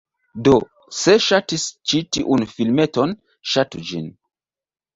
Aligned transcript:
Do, 0.45 0.53
se 0.99 1.13
ŝatis 1.25 1.67
ĉi 1.93 2.01
tiun 2.19 2.47
filmeton, 2.55 3.17
ŝatu 3.55 3.87
ĝin! 3.93 4.13